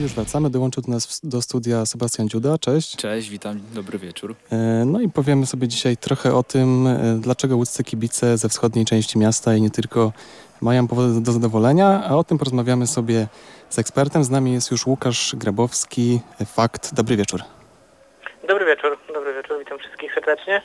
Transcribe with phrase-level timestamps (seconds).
[0.00, 0.50] Już wracamy.
[0.50, 2.58] Dołączył do nas do studia Sebastian Dziuda.
[2.58, 2.96] Cześć.
[2.96, 4.34] Cześć, witam, dobry wieczór.
[4.52, 4.56] E,
[4.86, 9.18] no i powiemy sobie dzisiaj trochę o tym, e, dlaczego łódzcy kibice ze wschodniej części
[9.18, 10.12] miasta i nie tylko
[10.60, 13.26] mają powody do zadowolenia, a o tym porozmawiamy sobie
[13.70, 14.24] z ekspertem.
[14.24, 16.94] Z nami jest już Łukasz Grabowski, Fakt.
[16.94, 17.42] Dobry wieczór.
[18.48, 20.62] Dobry wieczór, dobry wieczór, witam wszystkich serdecznie.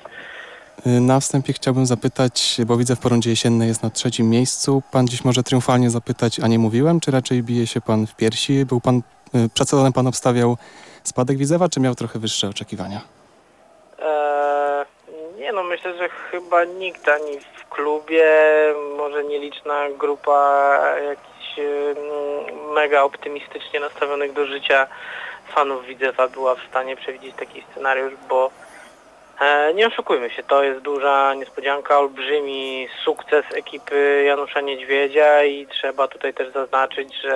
[0.86, 4.84] E, na wstępie chciałbym zapytać, bo widzę w porądzie jesiennej jest na trzecim miejscu.
[4.92, 8.66] Pan dziś może triumfalnie zapytać, a nie mówiłem, czy raczej bije się pan w piersi?
[8.66, 9.02] Był pan, e,
[9.54, 10.58] przed pan obstawiał
[11.04, 13.02] spadek Widzewa, czy miał trochę wyższe oczekiwania?
[14.00, 14.86] Eee,
[15.40, 18.26] nie no, myślę, że chyba nikt ani w klubie,
[18.98, 20.78] może nieliczna grupa
[21.10, 24.88] jakichś mm, mega optymistycznie nastawionych do życia
[25.56, 28.65] fanów Widzewa była w stanie przewidzieć taki scenariusz, bo e,
[29.76, 36.34] nie oszukujmy się, to jest duża niespodzianka, olbrzymi sukces ekipy Janusza Niedźwiedzia i trzeba tutaj
[36.34, 37.36] też zaznaczyć, że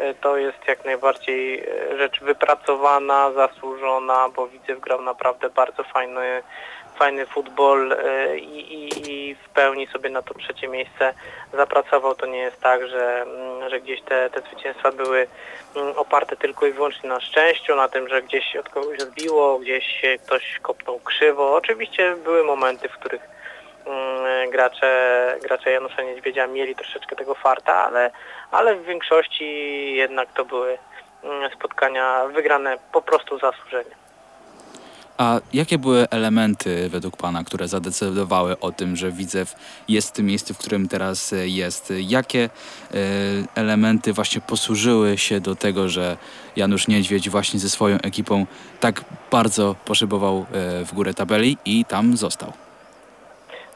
[0.00, 6.42] e, to jest jak najbardziej e, rzecz wypracowana, zasłużona, bo Widzew grał naprawdę bardzo fajny
[7.00, 11.14] fajny futbol e, i, i, i w pełni sobie na to trzecie miejsce
[11.52, 12.14] zapracował.
[12.14, 15.26] To nie jest tak, że, mm, że gdzieś te, te zwycięstwa były
[15.76, 20.02] mm, oparte tylko i wyłącznie na szczęściu, na tym, że gdzieś od kogoś odbiło, gdzieś
[20.26, 21.54] ktoś kopnął krzywo.
[21.54, 23.22] Oczywiście były momenty, w których
[23.86, 28.10] mm, gracze, gracze Janusza Niedźwiedzia mieli troszeczkę tego farta, ale,
[28.50, 29.46] ale w większości
[29.94, 30.78] jednak to były
[31.54, 34.09] spotkania wygrane po prostu zasłużenie.
[35.20, 39.54] A jakie były elementy według Pana, które zadecydowały o tym, że Widzew
[39.88, 41.92] jest w tym miejscu, w którym teraz jest?
[41.96, 42.96] Jakie e,
[43.54, 46.16] elementy właśnie posłużyły się do tego, że
[46.56, 48.46] Janusz Niedźwiedź właśnie ze swoją ekipą
[48.80, 52.52] tak bardzo poszybował e, w górę tabeli i tam został?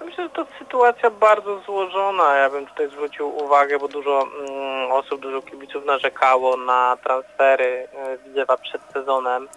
[0.05, 2.35] Myślę, że to sytuacja bardzo złożona.
[2.35, 8.19] Ja bym tutaj zwrócił uwagę, bo dużo mm, osób, dużo kibiców narzekało na transfery e,
[8.19, 9.49] Widzewa przed sezonem.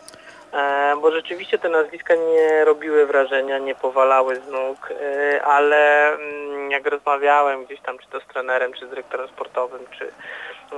[0.53, 6.71] E, bo rzeczywiście te nazwiska nie robiły wrażenia, nie powalały z nóg, e, ale mm,
[6.71, 10.05] jak rozmawiałem gdzieś tam, czy to z trenerem, czy z dyrektorem sportowym, czy,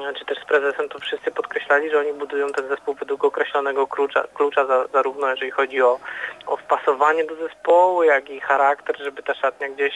[0.09, 3.87] e, czy też z prezesem, to wszyscy podkreślali, że oni budują ten zespół według określonego
[3.87, 5.99] klucza, klucza za, zarówno jeżeli chodzi o,
[6.45, 9.93] o wpasowanie do zespołu, jak i charakter, żeby ta szatnia gdzieś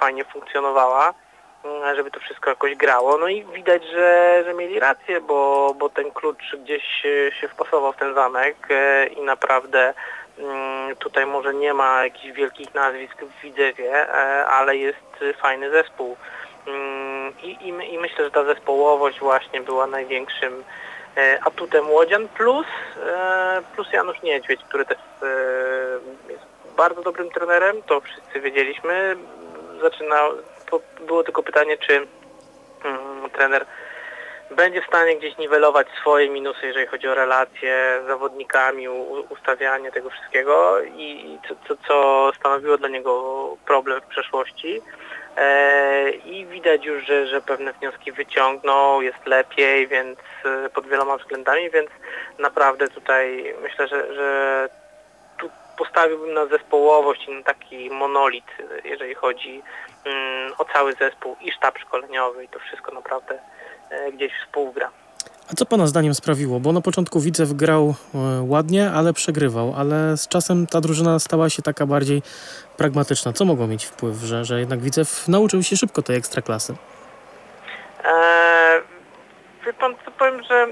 [0.00, 1.14] fajnie funkcjonowała
[1.96, 3.18] żeby to wszystko jakoś grało.
[3.18, 6.82] No i widać, że, że mieli rację, bo, bo ten klucz gdzieś
[7.40, 9.94] się wpasował w ten zamek e, i naprawdę
[10.38, 14.98] mm, tutaj może nie ma jakichś wielkich nazwisk w Widzewie, e, ale jest
[15.40, 16.16] fajny zespół.
[16.66, 20.64] Mm, I, i, I myślę, że ta zespołowość właśnie była największym
[21.16, 22.66] e, atutem Łodzian, plus,
[23.74, 24.98] plus Janusz Niedźwiedź, który też
[26.28, 26.42] jest
[26.76, 29.16] bardzo dobrym trenerem, to wszyscy wiedzieliśmy.
[29.80, 30.32] Zaczynał,
[31.06, 32.06] było tylko pytanie, czy
[32.84, 33.66] mm, trener
[34.50, 39.92] będzie w stanie gdzieś niwelować swoje minusy, jeżeli chodzi o relacje z zawodnikami, u, ustawianie
[39.92, 44.80] tego wszystkiego i co, co, co stanowiło dla niego problem w przeszłości.
[45.36, 51.16] E, I widać już, że, że pewne wnioski wyciągnął, jest lepiej, więc e, pod wieloma
[51.16, 51.90] względami, więc
[52.38, 54.68] naprawdę tutaj myślę, że, że
[55.78, 58.44] postawiłbym na zespołowość i na taki monolit,
[58.84, 59.62] jeżeli chodzi
[60.58, 63.38] o cały zespół i sztab szkoleniowy i to wszystko naprawdę
[63.90, 64.90] e, gdzieś współgra.
[65.52, 66.60] A co Pana zdaniem sprawiło?
[66.60, 71.50] Bo na początku Widzew grał e, ładnie, ale przegrywał, ale z czasem ta drużyna stała
[71.50, 72.22] się taka bardziej
[72.76, 73.32] pragmatyczna.
[73.32, 76.74] Co mogło mieć wpływ, że, że jednak Widzew nauczył się szybko tej ekstraklasy?
[78.04, 78.82] Eee,
[79.66, 80.66] wie Pan, co powiem, że...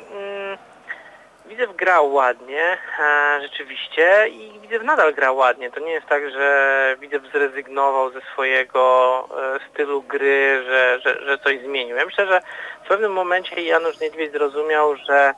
[1.61, 5.71] Mm, Widzew grał ładnie, e, rzeczywiście i Widzew nadal gra ładnie.
[5.71, 11.39] To nie jest tak, że Widzew zrezygnował ze swojego e, stylu gry, że, że, że
[11.39, 11.97] coś zmienił.
[11.97, 12.41] Ja myślę, że
[12.85, 15.35] w pewnym momencie Janusz Niedźwiedź zrozumiał, że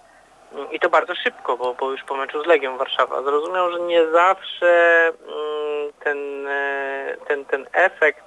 [0.72, 4.06] i to bardzo szybko, bo, bo już po meczu z Legią Warszawa zrozumiał, że nie
[4.06, 8.24] zawsze mm, ten, e, ten, ten efekt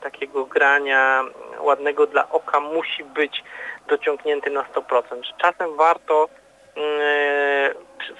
[0.00, 1.24] takiego grania
[1.60, 3.44] ładnego dla oka musi być
[3.88, 5.02] dociągnięty na 100%.
[5.22, 6.28] Że czasem warto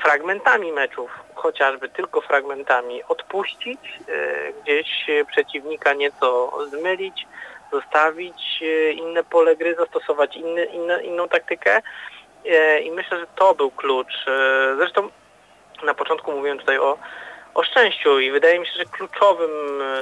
[0.02, 7.26] fragmentami meczów, chociażby tylko fragmentami, odpuścić, e, gdzieś przeciwnika nieco zmylić,
[7.72, 10.66] zostawić e, inne pole gry, zastosować inny,
[11.02, 11.82] inną taktykę
[12.82, 14.24] i myślę, że to był klucz.
[14.76, 15.08] Zresztą
[15.82, 16.98] na początku mówiłem tutaj o,
[17.54, 19.50] o szczęściu i wydaje mi się, że kluczowym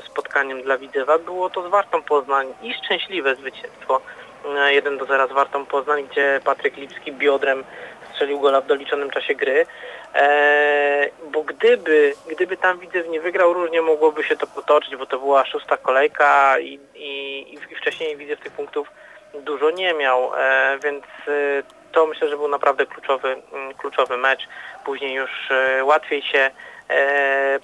[0.07, 4.01] spotkaniem dla Widzewa było to z Wartą Poznań i szczęśliwe zwycięstwo
[4.71, 7.65] 1 do 0 z Wartą Poznań, gdzie Patryk Lipski biodrem
[8.17, 9.67] strzelił gola w doliczonym czasie gry.
[10.15, 15.19] E, bo gdyby, gdyby tam Widzew nie wygrał, różnie mogłoby się to potoczyć, bo to
[15.19, 18.89] była szósta kolejka i, i, i wcześniej Widzew tych punktów
[19.43, 24.49] dużo nie miał, e, więc e, to myślę, że był naprawdę kluczowy, mm, kluczowy mecz.
[24.85, 25.31] Później już
[25.83, 26.51] łatwiej się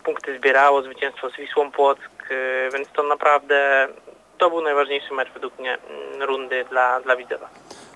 [0.05, 2.11] punkty zbierało, zwycięstwo z Wisłą Płock,
[2.73, 3.89] więc to naprawdę
[4.39, 7.49] to był najważniejszy mecz według mnie mm, rundy dla, dla Widzewa.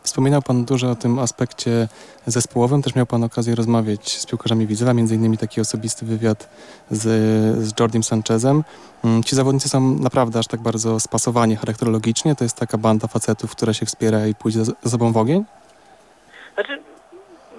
[0.03, 1.89] Wspominał Pan dużo o tym aspekcie
[2.27, 2.83] zespołowym.
[2.83, 6.49] Też miał Pan okazję rozmawiać z piłkarzami Widzewa, między innymi taki osobisty wywiad
[6.91, 7.03] z,
[7.67, 8.65] z Jordim Sanchezem.
[9.05, 12.35] Mm, Ci zawodnicy są naprawdę aż tak bardzo spasowani charakterologicznie.
[12.35, 15.45] To jest taka banda facetów, która się wspiera i pójdzie ze sobą w ogień.
[16.55, 16.83] Znaczy,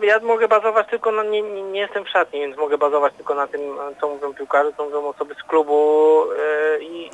[0.03, 3.35] ja mogę bazować tylko na, nie, nie, nie jestem w szatni, więc mogę bazować tylko
[3.35, 3.61] na tym,
[4.01, 7.07] co mówią piłkarze, co mówią osoby z klubu yy, i,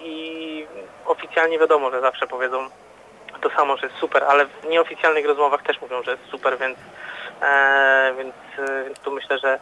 [1.06, 2.58] oficjalnie wiadomo, że zawsze powiedzą
[3.42, 6.78] to samo, że jest super, ale w nieoficjalnych rozmowach też mówią, że jest super, więc,
[8.18, 8.36] więc,
[8.70, 9.60] e, więc tu myślę, że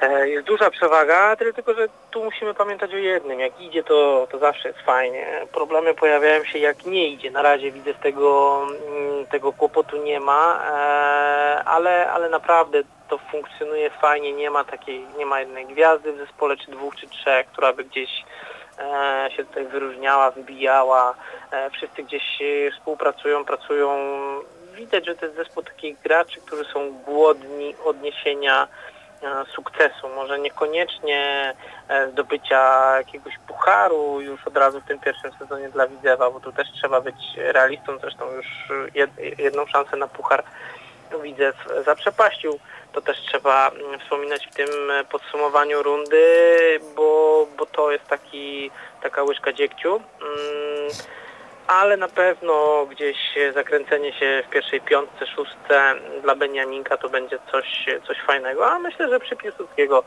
[0.00, 4.38] e, jest duża przewaga, tylko, że tu musimy pamiętać o jednym, jak idzie to, to
[4.38, 5.26] zawsze jest fajnie.
[5.52, 7.30] Problemy pojawiają się jak nie idzie.
[7.30, 13.90] Na razie widzę tego, mm, tego kłopotu nie ma, e, ale, ale naprawdę to funkcjonuje
[13.90, 17.72] fajnie, nie ma takiej, nie ma jednej gwiazdy w zespole, czy dwóch, czy trzech, która
[17.72, 18.24] by gdzieś
[18.78, 21.14] e, się tutaj wyróżniała, wybijała.
[21.50, 23.96] E, wszyscy gdzieś e, współpracują, pracują.
[24.76, 28.68] Widać, że to jest zespół takich graczy, którzy są głodni odniesienia
[29.22, 30.08] e, sukcesu.
[30.08, 31.52] Może niekoniecznie
[31.88, 36.52] e, zdobycia jakiegoś pucharu już od razu w tym pierwszym sezonie dla Widzewa, bo tu
[36.52, 37.98] też trzeba być realistą.
[37.98, 38.46] Zresztą już
[38.94, 40.44] jed, jedną szansę na puchar
[41.22, 42.58] Widzew zaprzepaścił.
[42.92, 46.26] To też trzeba mm, wspominać w tym e, podsumowaniu rundy,
[46.96, 48.70] bo, bo to jest taki,
[49.02, 50.00] taka łyżka dziegciu.
[50.20, 50.90] Mm,
[51.66, 53.16] ale na pewno gdzieś
[53.54, 59.08] zakręcenie się w pierwszej piątce, szóstce dla Beniaminka to będzie coś, coś fajnego, a myślę,
[59.08, 60.04] że przy Piłsudskiego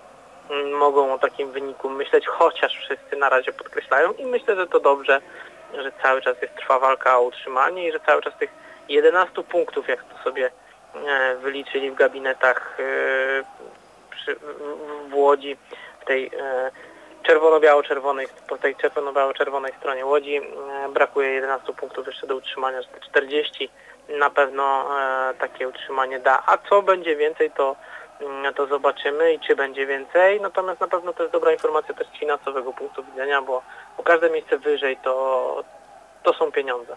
[0.50, 4.14] mm, mogą o takim wyniku myśleć, chociaż wszyscy na razie podkreślają.
[4.14, 5.22] I myślę, że to dobrze,
[5.74, 8.50] że cały czas jest trwa walka o utrzymanie i że cały czas tych
[8.90, 10.52] 11 punktów, jak to sobie
[11.08, 13.44] e, wyliczyli w gabinetach e,
[15.10, 15.58] w, Łodzi,
[16.02, 16.72] w tej e,
[17.30, 20.42] czerwono-biało-czerwonej, po tej czerwono-biało-czerwonej stronie Łodzi e,
[20.94, 23.70] brakuje 11 punktów jeszcze do utrzymania, że te 40
[24.20, 26.44] na pewno e, takie utrzymanie da.
[26.46, 27.76] A co będzie więcej, to,
[28.22, 30.42] mm, to zobaczymy i czy będzie więcej.
[30.42, 33.62] Natomiast na pewno to jest dobra informacja też z finansowego punktu widzenia, bo,
[33.98, 35.64] bo każde miejsce wyżej to,
[36.24, 36.96] to są pieniądze.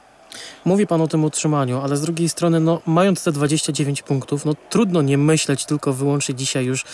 [0.64, 4.52] Mówi Pan o tym utrzymaniu, ale z drugiej strony, no, mając te 29 punktów, no
[4.70, 6.84] trudno nie myśleć tylko wyłącznie dzisiaj już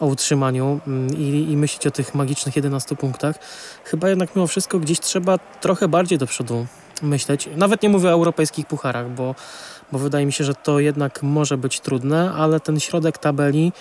[0.00, 3.36] o utrzymaniu mm, i, i myśleć o tych magicznych 11 punktach.
[3.84, 6.66] Chyba jednak mimo wszystko gdzieś trzeba trochę bardziej do przodu
[7.02, 7.48] myśleć.
[7.56, 9.34] Nawet nie mówię o europejskich pucharach, bo,
[9.92, 13.72] bo wydaje mi się, że to jednak może być trudne, ale ten środek tabeli,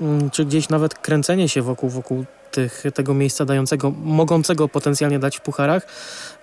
[0.00, 2.24] mm, czy gdzieś nawet kręcenie się wokół, wokół
[2.54, 5.82] tych, tego miejsca dającego, mogącego potencjalnie dać w pucharach,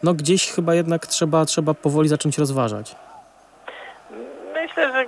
[0.03, 2.95] no gdzieś chyba jednak trzeba, trzeba powoli zacząć rozważać.
[4.53, 5.05] Myślę, że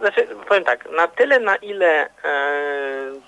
[0.00, 2.08] znaczy, powiem tak, na tyle na ile e,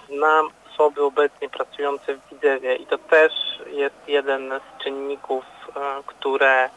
[0.08, 3.32] znam osoby obecnie pracujące w Widzewie i to też
[3.70, 5.44] jest jeden z czynników,
[5.76, 6.70] e, które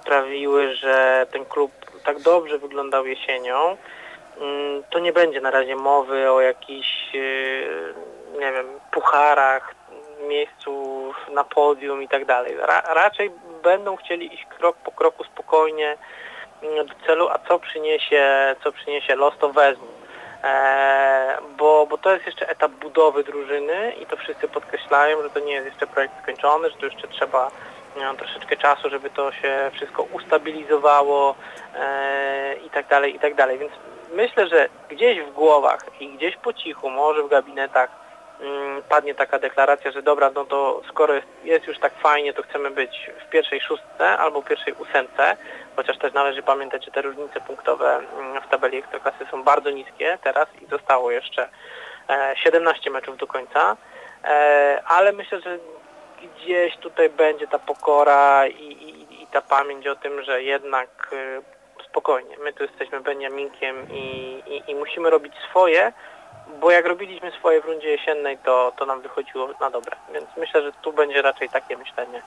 [0.00, 1.72] sprawiły, że ten klub
[2.04, 3.76] tak dobrze wyglądał jesienią,
[4.40, 7.20] mm, to nie będzie na razie mowy o jakichś, e,
[8.40, 9.74] nie wiem, pucharach,
[10.28, 12.56] miejscu na podium i tak dalej.
[12.56, 13.30] Ra raczej
[13.62, 15.96] będą chcieli iść krok po kroku spokojnie
[16.62, 19.86] mm, do celu, a co przyniesie, co przyniesie los, to wezmą.
[20.44, 25.40] Eee, bo, bo to jest jeszcze etap budowy drużyny i to wszyscy podkreślają, że to
[25.40, 27.50] nie jest jeszcze projekt skończony, że to jeszcze trzeba
[27.96, 31.34] no, troszeczkę czasu, żeby to się wszystko ustabilizowało
[31.74, 33.58] eee, i tak dalej, i tak dalej.
[33.58, 33.72] Więc
[34.12, 38.03] myślę, że gdzieś w głowach i gdzieś po cichu, może w gabinetach
[38.88, 41.14] padnie taka deklaracja, że dobra, no to skoro
[41.44, 45.36] jest, już tak fajnie, to chcemy być w pierwszej szóstce albo pierwszej ósemce,
[45.76, 50.18] chociaż też należy pamiętać, że te różnice punktowe mm, w tabeli Ekstraklasy są bardzo niskie
[50.22, 51.48] teraz i zostało jeszcze
[52.08, 53.76] e, 17 meczów do końca,
[54.24, 55.58] e, ale myślę, że
[56.22, 61.84] gdzieś tutaj będzie ta pokora i, i, i ta pamięć o tym, że jednak e,
[61.84, 65.92] spokojnie, my tu jesteśmy Beniaminkiem i, i musimy robić swoje,
[66.60, 69.96] bo jak robiliśmy swoje w rundzie jesiennej, to, to nam wychodziło na dobre.
[70.14, 72.22] Więc myślę, że tu będzie raczej takie myślenie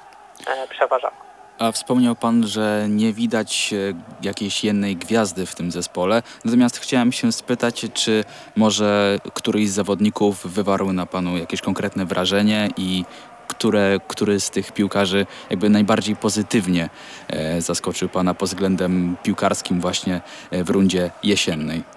[0.48, 1.16] e, przeważało.
[1.60, 6.24] A wspomniał Pan, że nie widać e, jakiejś jednej gwiazdy w tym zespole.
[6.46, 8.24] Natomiast chciałem się spytać, czy
[8.56, 13.06] może któryś z zawodników wywarł na Panu jakieś konkretne wrażenie i
[13.48, 16.90] które, który z tych piłkarzy jakby najbardziej pozytywnie
[17.28, 20.22] e, zaskoczył Pana pod względem piłkarskim właśnie
[20.52, 21.97] e, w rundzie jesiennej?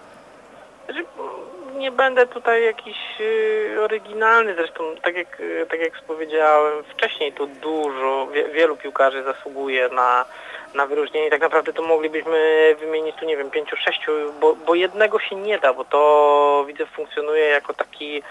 [1.80, 7.46] Nie będę tutaj jakiś y, oryginalny, zresztą tak jak, y, tak jak powiedziałem wcześniej, to
[7.46, 10.24] dużo, wie, wielu piłkarzy zasługuje na,
[10.74, 11.30] na wyróżnienie.
[11.30, 15.58] Tak naprawdę to moglibyśmy wymienić tu, nie wiem, pięciu, sześciu, bo, bo jednego się nie
[15.58, 18.22] da, bo to widzę funkcjonuje jako taki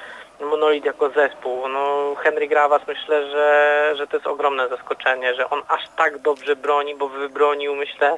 [0.42, 1.68] monolit, jako zespół.
[1.68, 6.56] No, Henry Gravas myślę, że, że to jest ogromne zaskoczenie, że on aż tak dobrze
[6.56, 8.18] broni, bo wybronił myślę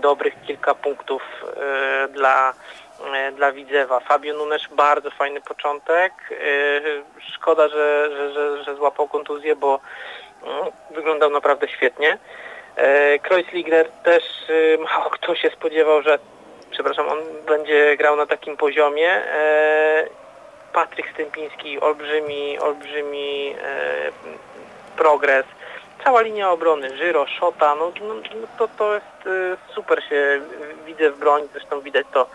[0.00, 1.22] dobrych kilka punktów
[2.06, 2.52] y, dla
[3.32, 4.00] dla Widzewa.
[4.00, 6.12] Fabio Nunes bardzo fajny początek.
[6.30, 6.34] E,
[7.32, 9.80] Szkoda, że, że, że, że złapał kontuzję, bo
[10.42, 12.18] mm, wyglądał naprawdę świetnie.
[12.76, 16.18] E, Kreuzliger też e, mało kto się spodziewał, że
[16.70, 19.10] przepraszam, on będzie grał na takim poziomie.
[19.10, 20.06] E,
[20.72, 24.12] Patryk Stępiński, olbrzymi, olbrzymi e,
[24.96, 25.46] progres.
[26.04, 30.40] Cała linia obrony, Żyro, Szota, no, no, no to, to jest e, super się
[30.86, 32.26] widzę w broni, zresztą widać to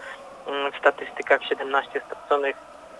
[0.46, 2.56] w statystykach 17 straconych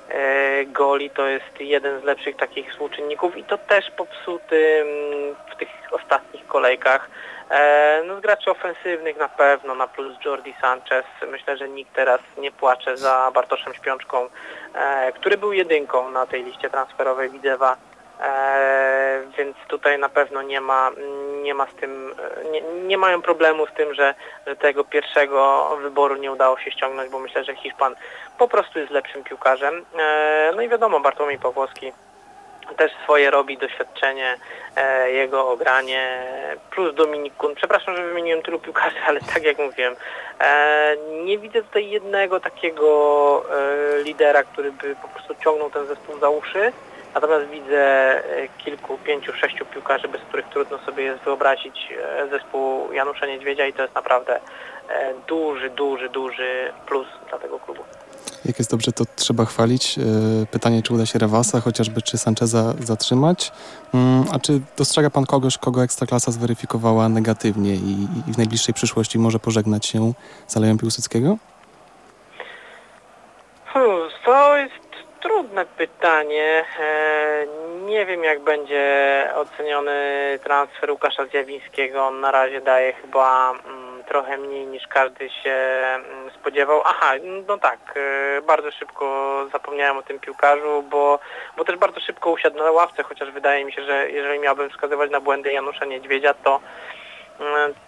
[0.10, 5.56] e, goli to jest jeden z lepszych takich współczynników i to też popsuty mm, w
[5.56, 7.10] tych ostatnich kolejkach.
[7.50, 11.06] E, no z graczy ofensywnych na pewno, na plus Jordi Sanchez.
[11.32, 14.30] Myślę, że nikt teraz nie płacze za Bartoszem Śpiączką,
[14.76, 17.78] e, który był jedynką na tej liście transferowej Widzewa.
[19.38, 20.92] Więc tutaj na pewno nie ma,
[21.44, 22.14] nie ma z tym,
[22.52, 24.16] nie, nie mają problemu z tym, że,
[24.48, 27.96] że tego pierwszego wyboru nie udało się ściągnąć, bo myślę, że Hiszpan
[28.38, 29.86] po prostu jest lepszym piłkarzem.
[30.00, 31.92] E, no i wiadomo, Bartłomiej Pawłowski
[32.78, 34.38] też swoje robi doświadczenie,
[34.76, 36.24] e, jego ogranie,
[36.72, 37.56] plus Dominik Kun.
[37.56, 39.96] Przepraszam, że wymieniłem tylu piłkarzy, ale tak jak mówiłem,
[40.40, 40.96] e,
[41.26, 43.46] nie widzę tutaj jednego takiego
[44.04, 46.72] lidera, który by po prostu ciągnął ten zespół za uszy.
[47.16, 52.94] Natomiast widzę e, kilku, pięciu, sześciu piłkarzy, bez których trudno sobie jest wyobrazić e, zespół
[52.94, 54.36] Janusza Niedźwiedzia i to jest naprawdę
[54.90, 57.84] e, duży, duży, duży plus dla tego klubu.
[58.46, 59.96] Jak jest dobrze, to trzeba chwalić.
[60.52, 63.52] Pytanie, czy uda się Rewasa, chociażby czy Sancheza zatrzymać.
[63.94, 69.20] Mm, A czy dostrzega pan kogoś, kogo Ekstraklasa zweryfikowała negatywnie i, i w najbliższej przyszłości
[69.20, 70.14] może pożegnać się
[70.48, 71.38] z Alejem Piłsudskiego?
[73.66, 74.74] Hmm, To jest
[75.26, 76.66] trudne pytanie.
[76.80, 77.46] E,
[77.86, 78.84] Nie wiem jak będzie
[79.36, 79.94] oceniony
[80.44, 82.06] transfer Łukasza Zjawińskiego.
[82.06, 86.82] On na razie daje chyba mm, trochę mniej niż każdy się mm, spodziewał.
[86.86, 87.12] Aha,
[87.48, 89.06] no tak, e, bardzo szybko
[89.52, 91.20] zapomniałem o tym piłkarzu, bo,
[91.58, 95.12] bo też bardzo szybko usiadł na ławce, chociaż wydaje mi się, że jeżeli miałbym wskazywać
[95.12, 96.60] na błędy Janusza Niedźwiedzia, to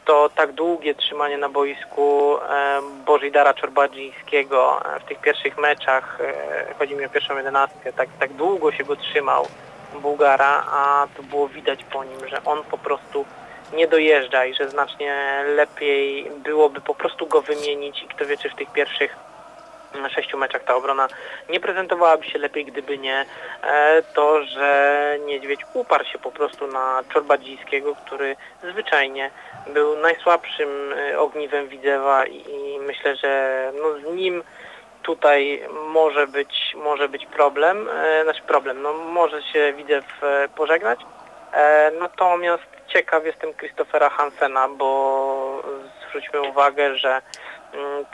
[0.05, 6.73] to tak długie trzymanie na boisku e, Bożidara Czorbadzińskiego e, w tych pierwszych meczach, e,
[6.79, 9.47] chodzi mi o pierwszą jedenastkę, tak, tak długo się go trzymał
[10.01, 13.25] Bułgara, a to było widać po nim, że on po prostu
[13.73, 18.49] nie dojeżdża i że znacznie lepiej byłoby po prostu go wymienić i kto wie, czy
[18.49, 19.15] w tych pierwszych
[20.09, 21.07] sześciu meczach ta obrona
[21.49, 23.25] nie prezentowałaby się lepiej, gdyby nie
[23.63, 29.31] e, to, że Niedźwiedź uparł się po prostu na Czorbadzińskiego, który zwyczajnie
[29.67, 34.43] był najsłabszym e, ogniwem Widzewa i, myślę, że no z nim
[35.03, 40.05] tutaj może być, może być problem, e, znaczy problem, no może się Widzew
[40.55, 40.99] pożegnać,
[41.99, 45.63] natomiast ciekaw jestem Christophera Hansena, bo
[46.09, 47.21] zwróćmy uwagę, że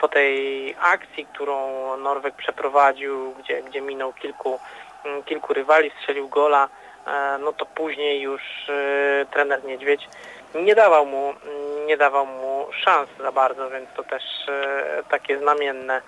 [0.00, 1.56] po tej akcji, którą
[1.96, 4.60] Norweg przeprowadził, gdzie, gdzie minął kilku,
[5.04, 6.68] mm, kilku rywali, strzelił gola,
[7.06, 10.08] e, no to później już e, trener Niedźwiedź
[10.54, 15.38] nie dawał mu, mm, nie dawał mu szans za bardzo, więc to też e, takie
[15.38, 16.00] znamienne,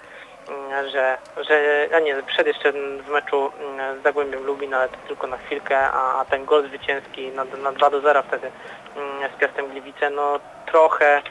[0.48, 4.96] mm, że, że a nie, przed jeszcze w meczu mm, z Zagłębiem Lubin, ale to
[5.08, 8.50] tylko na chwilkę, a ten gol zwycięski na, na 2 do 0 wtedy
[8.96, 11.22] mm, z Piastem Gliwice, no trochę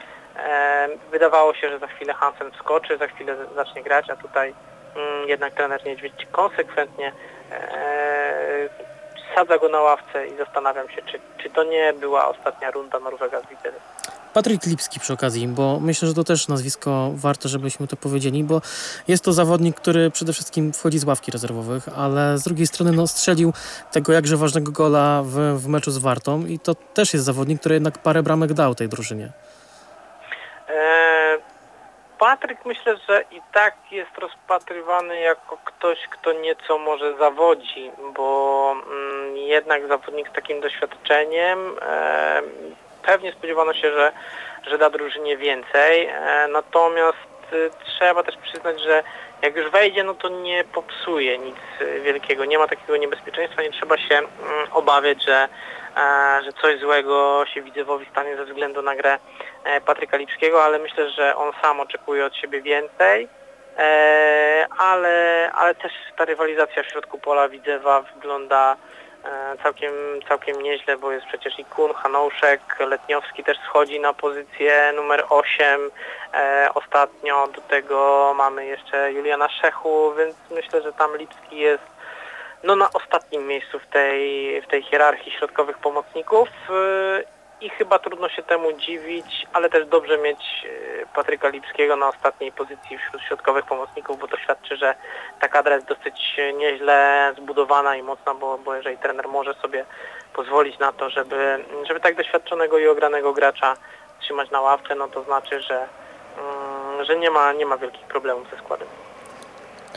[1.10, 4.54] wydawało się, że za chwilę Hansen wskoczy, za chwilę zacznie grać, a tutaj
[4.96, 7.12] mm, jednak trener Niedźwiedź konsekwentnie
[7.52, 8.68] e,
[9.34, 13.40] sadza go na ławce i zastanawiam się, czy, czy to nie była ostatnia runda Norwega
[13.40, 13.80] z Widzewem.
[14.34, 18.60] Patryk Lipski przy okazji, bo myślę, że to też nazwisko warto, żebyśmy to powiedzieli, bo
[19.08, 23.06] jest to zawodnik, który przede wszystkim wchodzi z ławki rezerwowych, ale z drugiej strony no,
[23.06, 23.52] strzelił
[23.92, 27.74] tego jakże ważnego gola w, w meczu z Wartą i to też jest zawodnik, który
[27.74, 29.32] jednak parę bramek dał tej drużynie.
[30.68, 31.38] E,
[32.18, 39.36] Patryk myślę, że i tak jest rozpatrywany jako ktoś, kto nieco może zawodzi, bo mm,
[39.36, 42.42] jednak zawodnik z takim doświadczeniem e,
[43.02, 44.12] pewnie spodziewano się, że,
[44.66, 47.18] że da drużynie więcej, e, natomiast
[47.52, 49.02] e, trzeba też przyznać, że
[49.42, 51.56] jak już wejdzie, no to nie popsuje nic
[52.02, 54.28] wielkiego, nie ma takiego niebezpieczeństwa, nie trzeba się mm,
[54.72, 55.48] obawiać, że,
[56.44, 59.18] że coś złego się Widzewowi stanie ze względu na grę
[59.86, 63.28] Patryka Lipskiego, ale myślę, że on sam oczekuje od siebie więcej.
[63.78, 68.76] E, ale, ale też ta rywalizacja w środku pola Widzewa wygląda
[69.24, 69.92] e, całkiem,
[70.28, 75.90] całkiem nieźle, bo jest przecież i Kun, Hanouszek, Letniowski też schodzi na pozycję numer 8
[76.34, 81.96] e, ostatnio, do tego mamy jeszcze Juliana Szechu, więc myślę, że tam Lipski jest
[82.62, 86.48] no, na ostatnim miejscu w tej, w tej hierarchii środkowych pomocników.
[86.70, 90.66] E, i chyba trudno się temu dziwić, ale też dobrze mieć
[91.02, 94.94] e, Patryka Lipskiego na ostatniej pozycji wśród środkowych pomocników, bo to świadczy, że
[95.40, 99.84] ta kadra jest dosyć nieźle zbudowana i mocna, bo, bo jeżeli trener może sobie
[100.34, 103.76] pozwolić na to, żeby, żeby tak doświadczonego i ogranego gracza
[104.20, 105.88] trzymać na ławce, no to znaczy, że,
[106.38, 108.88] mm, że nie, ma, nie ma wielkich problemów ze składem.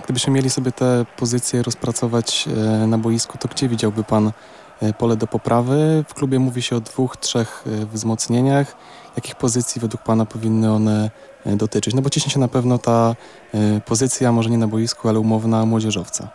[0.04, 4.32] Gdybyśmy mieli sobie te pozycje rozpracować e, na boisku, to gdzie widziałby Pan e,
[4.98, 6.04] pole do poprawy?
[6.08, 8.76] W klubie mówi się o dwóch, trzech e, wzmocnieniach.
[9.16, 11.10] Jakich pozycji według Pana powinny one
[11.46, 11.94] dotyczyć?
[11.94, 13.16] No bo ciśnie się na pewno ta
[13.86, 16.28] pozycja, może nie na boisku, ale umowna młodzieżowca.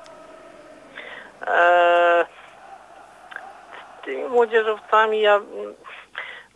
[1.47, 2.25] Eee,
[4.03, 5.41] z tymi młodzieżowcami ja...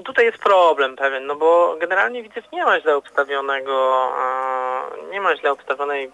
[0.04, 4.08] Tutaj jest problem pewien, no bo generalnie Widzew nie ma źle obstawionego,
[5.10, 6.12] nie ma źle obstawionej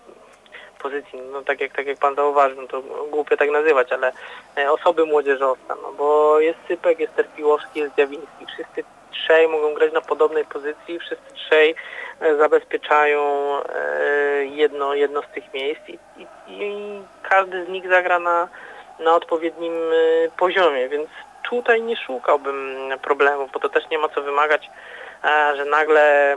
[0.84, 4.12] pozycji, no tak jak, tak jak Pan zauważył, no to głupio tak nazywać, ale
[4.56, 9.92] e, osoby młodzieżowca, no bo jest Sypek, jest Terpiłowski, jest Zjawiński, wszyscy trzej mogą grać
[9.92, 11.74] na podobnej pozycji, wszyscy trzej
[12.20, 13.22] e, zabezpieczają
[13.62, 18.48] e, jedno, jedno z tych miejsc i, i, i każdy z nich zagra na,
[18.98, 19.74] na odpowiednim
[20.38, 21.08] poziomie, więc
[21.50, 24.70] tutaj nie szukałbym problemów, bo to też nie ma co wymagać,
[25.56, 26.36] że nagle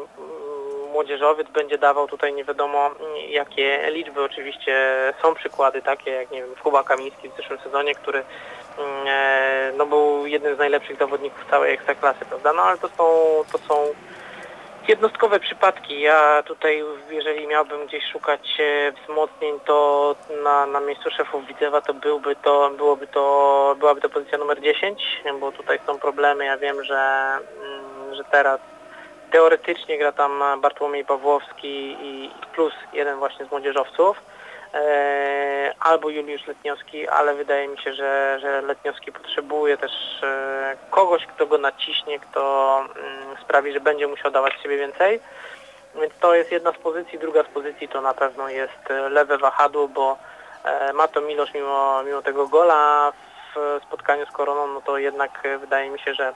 [0.97, 2.91] młodzieżowiec będzie dawał tutaj nie wiadomo
[3.29, 4.23] jakie liczby.
[4.23, 4.73] Oczywiście
[5.21, 8.23] są przykłady takie jak nie wiem Kuba Kamiński w zeszłym sezonie, który
[8.77, 12.53] mm, e, no, był jednym z najlepszych zawodników całej ekstraklasy, prawda?
[12.53, 13.05] No ale to są,
[13.51, 13.75] to są
[14.87, 16.01] jednostkowe przypadki.
[16.01, 21.93] Ja tutaj, jeżeli miałbym gdzieś szukać e, wzmocnień, to na, na miejscu szefów Widzewa to
[21.93, 25.01] byłby to, byłoby to, byłaby to pozycja numer 10,
[25.39, 26.45] bo tutaj są problemy.
[26.45, 27.31] Ja wiem, że,
[27.63, 28.59] mm, że teraz
[29.31, 34.21] Teoretycznie gra tam Bartłomiej Pawłowski i plus jeden właśnie z młodzieżowców.
[34.73, 41.25] E, albo Juliusz Letniowski, ale wydaje mi się, że, że Letniowski potrzebuje też e, kogoś,
[41.25, 45.19] kto go naciśnie, kto mm, sprawi, że będzie musiał dawać siebie więcej.
[45.95, 47.19] Więc to jest jedna z pozycji.
[47.19, 50.17] Druga z pozycji to na pewno jest lewe wahadło, bo
[50.63, 53.11] e, ma to Milosz mimo, mimo tego gola
[53.55, 56.33] w spotkaniu z Koroną, no to jednak wydaje mi się, że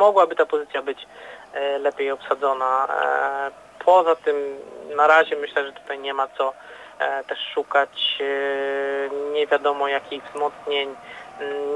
[0.00, 1.06] mogłaby ta pozycja być
[1.52, 2.88] e, lepiej obsadzona.
[2.88, 4.36] E, poza tym
[4.96, 6.52] na razie myślę, że tutaj nie ma co
[6.98, 8.18] e, też szukać
[9.32, 10.94] nie wiadomo jakich wzmocnień,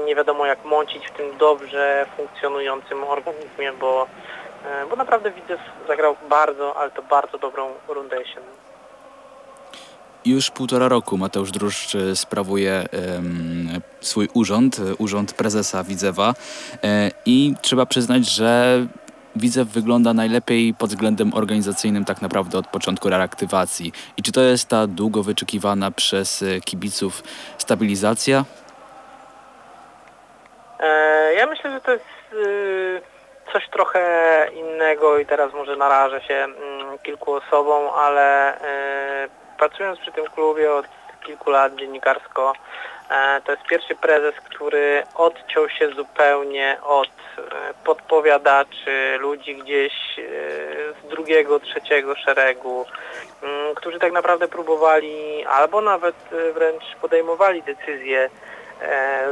[0.05, 4.07] nie wiadomo jak mącić w tym dobrze funkcjonującym organizmie, bo,
[4.89, 8.51] bo naprawdę Widzew zagrał bardzo, ale to bardzo dobrą rundę jesienną.
[10.25, 12.85] Już półtora roku Mateusz Druszcz e, sprawuje
[14.01, 16.33] swój urząd, e, urząd prezesa Widzewa
[16.83, 18.79] e, i trzeba przyznać, że
[19.35, 23.91] Widzew wygląda najlepiej pod względem organizacyjnym tak naprawdę od początku reaktywacji.
[24.17, 27.23] I czy to jest ta długo wyczekiwana przez kibiców
[27.57, 28.45] stabilizacja?
[31.37, 32.05] ja myślę, że to jest
[33.53, 34.01] coś trochę
[34.53, 38.57] innego i teraz może narażę się mm, kilku osobom, ale
[39.57, 40.85] pracując przy tym klubie od
[41.25, 42.53] kilku lat dziennikarsko,
[43.09, 47.41] e, to jest pierwszy prezes, który odciął się zupełnie od e,
[47.83, 50.21] podpowiadaczy, ludzi gdzieś e,
[51.01, 52.85] z drugiego, trzeciego szeregu,
[53.43, 56.15] mm, którzy tak naprawdę próbowali albo nawet
[56.53, 58.29] wręcz podejmowali decyzje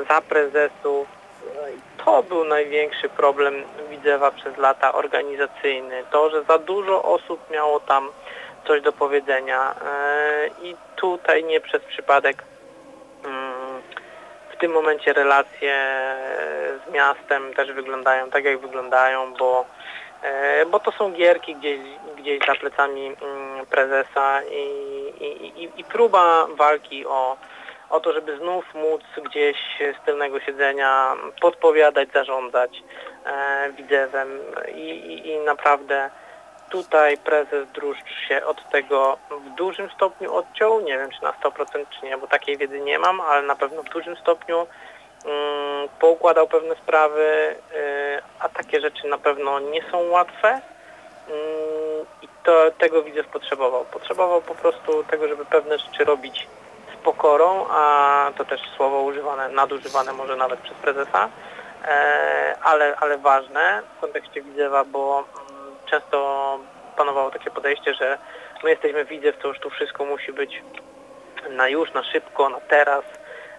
[0.10, 1.08] za prezesów.
[1.56, 1.62] No
[2.06, 6.04] to był największy problem Widzewa przez lata organizacyjny.
[6.12, 8.10] To, że za dużo osób miało tam
[8.68, 9.76] coś do powiedzenia.
[9.86, 12.44] E, i tutaj nie przez przypadek
[13.26, 13.82] mm,
[14.50, 15.76] w tym momencie relacje
[16.88, 19.66] z miastem też wyglądają tak jak wyglądają, bo,
[20.22, 21.80] e, bo to są gierki gdzieś,
[22.18, 24.64] gdzieś za plecami mm, prezesa i,
[25.20, 27.38] i, i, i próba walki o,
[27.90, 29.58] o to, żeby znów móc gdzieś
[30.02, 32.84] z tylnego siedzenia podpowiadać, zarządzać
[33.26, 34.40] e, widzewem
[34.76, 36.10] i, i, i naprawdę
[36.74, 40.82] tutaj prezes Druszcz się od tego w dużym stopniu odciął.
[40.82, 43.84] Nie wiem, czy na 100% czy nie, bo takiej wiedzy nie mam, ale na pewno
[43.84, 44.68] w dużym stopniu um,
[46.00, 50.48] poukładał pewne sprawy, y, a takie rzeczy na pewno nie są łatwe.
[50.50, 53.86] Mm, I to, tego Widzew potrzebował.
[53.86, 56.48] Potrzebował po prostu tego, żeby pewne rzeczy robić
[56.94, 61.30] z pokorą, a to też słowo używane, nadużywane może nawet przez prezesa,
[61.86, 65.24] e, ale, ale ważne w kontekście Widzewa, bo
[65.86, 66.60] często
[66.98, 68.18] panowało takie podejście, że
[68.64, 70.62] my jesteśmy Widzew, to już tu wszystko musi być
[71.50, 73.04] na już, na szybko, na teraz.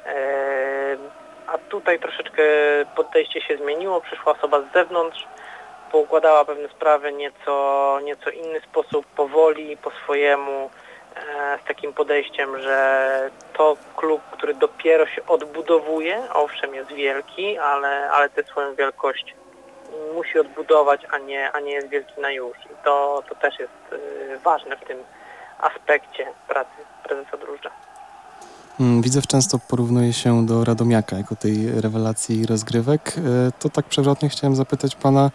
[0.06, 0.96] E,
[1.46, 2.42] a tutaj troszeczkę
[2.96, 5.26] podejście się zmieniło, przyszła osoba z zewnątrz,
[5.92, 10.70] poukładała pewne sprawy nieco, nieco inny sposób, powoli, po swojemu,
[11.16, 18.10] e, z takim podejściem, że to klub, który dopiero się odbudowuje, owszem jest wielki, ale,
[18.10, 19.34] ale tę swoją wielkość
[20.14, 22.56] musi odbudować, a nie, a nie jest wielki na już.
[22.56, 24.98] I to, to też jest y, ważne w tym
[25.60, 26.70] aspekcie pracy
[27.04, 27.70] prezesa Drużdża.
[28.80, 33.12] Mm, Widzew często porównuje się do Radomiaka jako tej rewelacji rozgrywek.
[33.18, 35.30] E, To tak przewrotnie chciałem zapytać pana,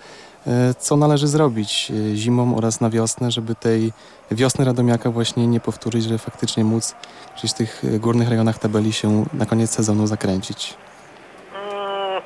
[0.47, 3.91] e, co należy zrobić zimą oraz na wiosnę, żeby tej
[4.31, 6.95] wiosny Radomiaka właśnie nie powtórzyć, żeby faktycznie móc
[7.37, 10.73] gdzieś w tych górnych rejonach tabeli się na koniec sezonu zakręcić.
[11.53, 12.21] Mm,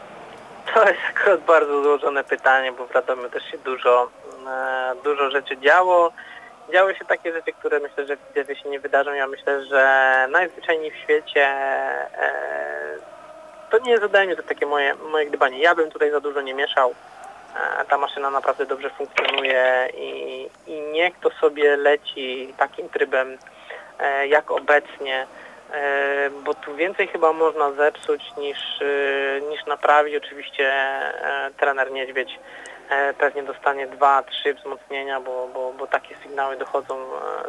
[0.74, 1.13] To jest akurat
[1.48, 4.10] bardzo złożone pytanie, bo w Radomiu też się dużo,
[4.48, 6.12] e, dużo rzeczy działo.
[6.74, 9.14] Działy się takie rzeczy, które myślę, że w się nie wydarzą.
[9.14, 12.40] Ja myślę, że najzwyczajniej w świecie e,
[13.70, 15.60] to nie jest ode mnie to takie moje, moje gdybanie.
[15.60, 16.94] Ja bym tutaj za dużo nie mieszał.
[17.82, 23.38] E, Ta maszyna naprawdę dobrze funkcjonuje i, i niech to sobie leci takim trybem
[24.28, 25.28] jak obecnie.
[25.74, 30.16] E, bo tu więcej chyba można zepsuć niż, e, niż naprawić.
[30.16, 32.40] Oczywiście e, trener Niedźwiedź
[33.18, 37.06] pewnie dostanie dwa, trzy wzmocnienia, bo, bo, bo takie sygnały dochodzą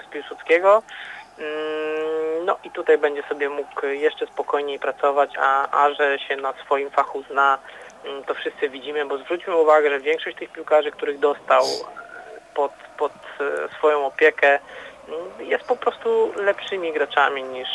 [0.06, 0.82] z Piłsudskiego.
[1.38, 6.52] Mm, No i tutaj będzie sobie mógł jeszcze spokojniej pracować, a, a że się na
[6.52, 7.58] swoim fachu zna,
[8.04, 11.62] mm, to wszyscy widzimy, bo zwróćmy uwagę, że większość tych piłkarzy, których dostał
[12.54, 13.12] pod, pod
[13.78, 14.58] swoją opiekę,
[15.40, 17.68] jest po prostu lepszymi graczami niż,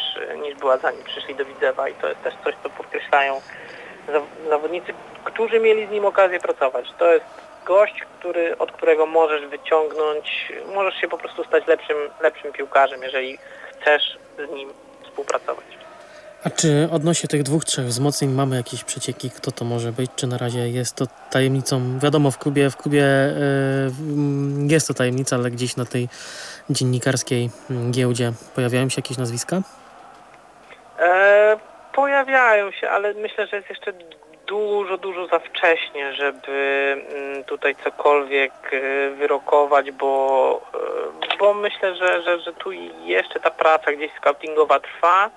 [0.43, 3.41] niż była zanim przyszli do Widzewa i to jest też coś, co podkreślają
[4.07, 6.85] zaw- zawodnicy, którzy mieli z nim okazję pracować.
[6.97, 7.25] To jest
[7.65, 13.37] gość, który, od którego możesz wyciągnąć, możesz się po prostu stać lepszym, lepszym piłkarzem, jeżeli
[13.81, 15.78] chcesz z nim współpracować.
[16.43, 20.12] A czy odnośnie tych dwóch, trzech wzmocnień mamy jakieś przecieki, kto to może być?
[20.15, 21.99] Czy na razie jest to tajemnicą?
[21.99, 23.32] Wiadomo, w klubie, w klubie e,
[23.99, 26.08] mm, jest to tajemnica, ale gdzieś na tej
[26.69, 29.62] dziennikarskiej mm, giełdzie pojawiają się jakieś nazwiska?
[30.99, 31.58] E,
[31.93, 33.93] pojawiają się, ale myślę, że jest jeszcze
[34.47, 36.58] dużo, dużo za wcześnie, żeby
[37.15, 40.62] mm, tutaj cokolwiek e, wyrokować, bo,
[41.34, 42.71] e, bo myślę, że, że, że tu
[43.06, 45.30] jeszcze ta praca gdzieś scoutingowa trwa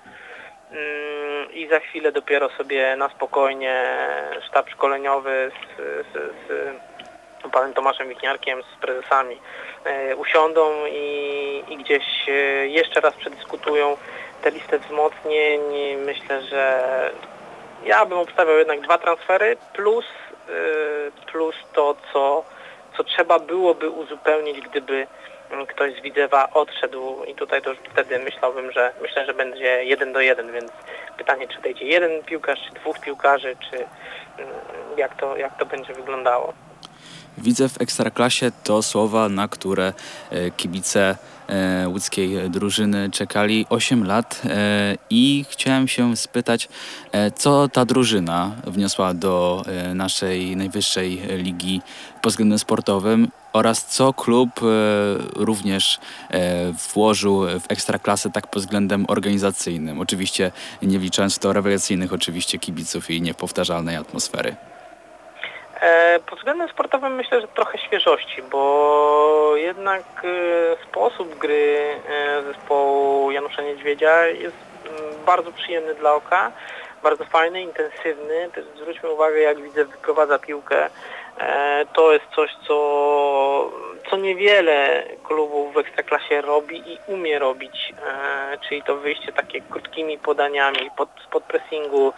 [1.52, 3.84] i za chwilę dopiero sobie na spokojnie
[4.48, 6.12] sztab szkoleniowy z, z,
[6.48, 9.36] z panem Tomaszem Wichniarkiem, z prezesami
[9.84, 12.32] e, usiądą i, i gdzieś e,
[12.66, 13.96] jeszcze raz przedyskutują
[14.42, 15.60] tę listę wzmocnień.
[16.06, 16.82] Myślę, że
[17.84, 20.04] ja bym obstawiał jednak dwa transfery plus,
[21.32, 22.44] plus to, co,
[22.96, 25.06] co trzeba byłoby uzupełnić, gdyby
[25.66, 30.12] ktoś z Widzewa odszedł i tutaj to już wtedy myślałbym, że myślę, że będzie jeden
[30.12, 30.72] do jeden, więc
[31.18, 34.54] pytanie, czy dojdzie jeden piłkarz, czy dwóch piłkarzy, czy mm,
[34.96, 36.52] jak to, jak to będzie wyglądało.
[37.38, 39.92] Widzę w Ekstraklasie to słowa, na które
[40.30, 41.16] e, kibice
[41.48, 46.68] e, łódzkiej drużyny czekali 8 lat e, i chciałem się spytać,
[47.36, 49.64] co ta drużyna wniosła do
[49.94, 51.80] naszej najwyższej ligi
[52.22, 54.60] pod względem sportowym oraz co klub
[55.36, 56.00] również
[56.94, 60.00] włożył w Ekstraklasę tak pod względem organizacyjnym.
[60.00, 64.56] Oczywiście nie wliczając w to rewelacyjnych oczywiście kibiców i niepowtarzalnej atmosfery.
[65.82, 73.30] E, Pod względem sportowym myślę, że trochę świeżości, bo jednak e, sposób gry e, zespołu
[73.30, 76.52] Janusza Niedźwiedzia jest mm, bardzo przyjemny dla oka,
[77.02, 78.50] bardzo fajny, intensywny.
[78.54, 80.90] Też zwróćmy uwagę, jak widzę, wyprowadza piłkę.
[81.38, 83.70] E, To jest coś, co,
[84.10, 90.18] co niewiele klubów w Ekstraklasie robi i umie robić, e, czyli to wyjście takie krótkimi
[90.18, 92.12] podaniami pod, pod pressingu,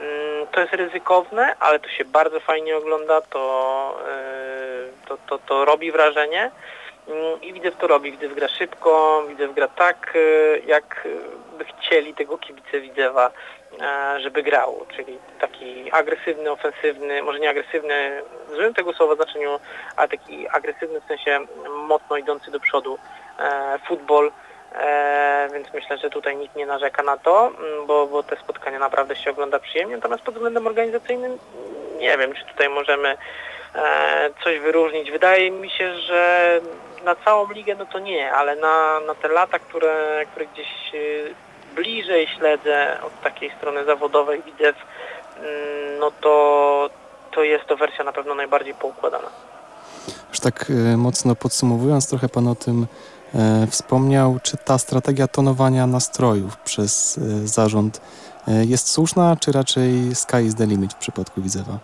[0.00, 5.64] Mm, To jest ryzykowne, ale to się bardzo fajnie ogląda, to, yy, to, to, to
[5.64, 6.50] robi wrażenie.
[7.08, 8.10] Mm, i Widzew to robi.
[8.12, 10.14] Widzew gra szybko, Widzew gra tak,
[10.66, 11.08] jak
[11.58, 13.30] by chcieli tego kibice Widzewa, e,
[14.18, 19.60] żeby grał, czyli taki agresywny, ofensywny, może nie agresywny w złym tego słowa znaczeniu,
[19.96, 21.40] ale taki agresywny w sensie
[21.86, 22.98] mocno idący do przodu
[23.38, 24.32] e, futbol.
[24.74, 28.78] E, więc myślę, że tutaj nikt nie narzeka na to, mm, bo, bo te spotkania
[28.78, 29.96] naprawdę się ogląda przyjemnie.
[29.96, 31.38] Natomiast pod względem organizacyjnym
[31.98, 33.16] nie wiem, czy tutaj możemy
[33.74, 35.10] e, coś wyróżnić.
[35.10, 36.60] Wydaje mi się, że
[37.04, 41.45] na całą ligę no to nie, ale na, na te lata, które, które gdzieś e,
[41.76, 46.90] bliżej śledzę od takiej strony zawodowej widzę, mm, no to,
[47.30, 49.28] to jest to wersja na pewno najbardziej poukładana.
[50.28, 52.86] Już tak e, mocno podsumowując, trochę Pan o tym
[53.34, 58.00] e, wspomniał, czy ta strategia tonowania nastrojów przez e, zarząd
[58.66, 61.78] jest słuszna, czy raczej sky is the limit w przypadku Widzewa?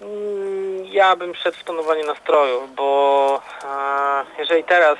[0.00, 3.40] Mm, Ja bym szedł w tonowanie nastrojów, bo
[4.38, 4.98] jeżeli teraz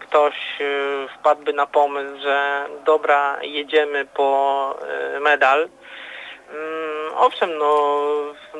[0.00, 0.64] ktoś e,
[1.18, 4.74] wpadłby na pomysł, że dobra, jedziemy po
[5.16, 5.68] e, medal,
[6.50, 7.98] mm, owszem, no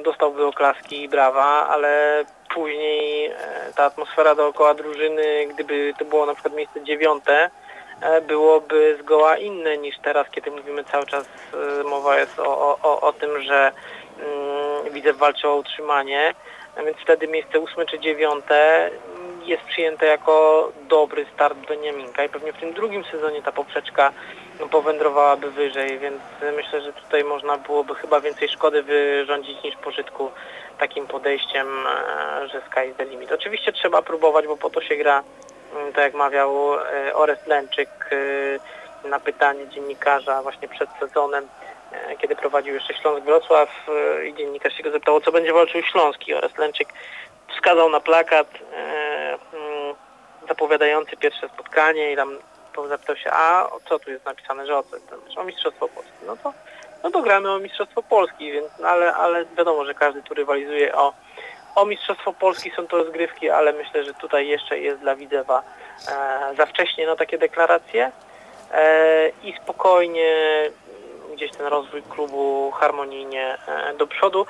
[0.03, 3.37] dostałby oklaski i brawa, ale później e,
[3.77, 7.51] ta atmosfera dookoła drużyny, gdyby to było na przykład miejsce dziewiąte,
[8.01, 11.25] e, byłoby zgoła inne niż teraz, kiedy mówimy cały czas,
[11.81, 13.73] e, mowa jest o, o, o, tym, że
[14.19, 16.35] mm, Widzew walczy o utrzymanie,
[16.77, 18.91] a więc wtedy miejsce ósme czy dziewiąte
[19.49, 24.13] jest przyjęte jako dobry start Beniaminka i pewnie w tym drugim sezonie ta poprzeczka
[24.61, 26.23] no, powędrowałaby wyżej, więc
[26.57, 30.31] myślę, że tutaj można byłoby chyba więcej szkody wyrządzić niż pożytku
[30.79, 33.33] takim podejściem, e, że sky is the limit.
[33.33, 35.23] Oczywiście trzeba próbować, bo po to się gra,
[35.77, 37.89] mm, tak jak mawiał e, Orest Lęczyk
[39.05, 41.49] e, na pytanie dziennikarza właśnie przed sezonem,
[42.19, 43.69] kiedy prowadził jeszcze Śląsk Wrocław
[44.29, 46.35] i dziennikarz się go zapytał, o co będzie walczył Śląski.
[46.35, 46.89] Orest Lęczyk
[47.55, 48.49] wskazał na plakat
[49.53, 49.95] mm,
[50.49, 52.39] zapowiadający pierwsze spotkanie i tam
[52.89, 54.97] zapytał się, a co tu jest napisane, że o co?
[55.41, 56.13] O Mistrzostwo Polskie.
[56.27, 56.53] No to,
[57.05, 60.95] no to gramy o Mistrzostwo Polski, więc, no ale, ale wiadomo, że każdy tu rywalizuje
[60.95, 61.13] o,
[61.75, 65.63] o Mistrzostwo Polski, są to rozgrywki, ale myślę, że tutaj jeszcze jest dla Widzewa
[66.09, 68.13] e, za wcześnie na takie deklaracje
[68.73, 70.35] e, i spokojnie
[71.35, 74.47] gdzieś ten rozwój klubu harmonijnie e, do przodu,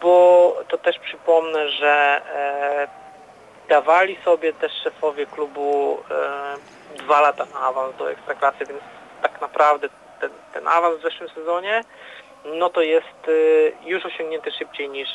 [0.00, 2.88] bo to też przypomnę, że e,
[3.70, 8.80] dawali sobie też szefowie klubu e, dwa lata na awans do Ekstraklasy, więc
[9.22, 9.88] tak naprawdę
[10.20, 11.84] ten, ten awans w zeszłym sezonie
[12.44, 15.08] no to jest e, już osiągnięty szybciej niż,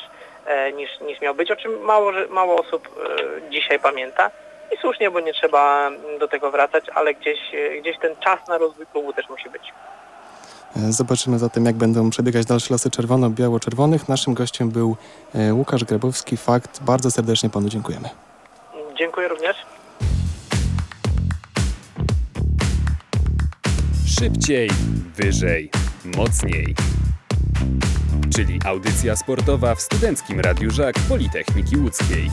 [0.46, 4.30] e, niż, niż miał być, o czym mało, mało osób e, dzisiaj pamięta.
[4.72, 5.90] I słusznie, bo nie trzeba
[6.20, 9.72] do tego wracać, ale gdzieś, e, gdzieś ten czas na rozwój klubu też musi być.
[10.76, 14.08] Zobaczymy zatem, jak będą przebiegać dalsze losy czerwono-biało-czerwonych.
[14.08, 14.96] Naszym gościem był
[15.34, 16.36] e, Łukasz Grabowski.
[16.36, 16.82] Fakt.
[16.82, 18.08] Bardzo serdecznie panu dziękujemy.
[18.98, 19.56] Dziękuję również.
[24.18, 24.70] Szybciej,
[25.16, 25.70] wyżej,
[26.16, 26.74] mocniej.
[28.34, 32.30] Czyli audycja sportowa w Studenckim Radiu Żak Politechniki Łódzkiej.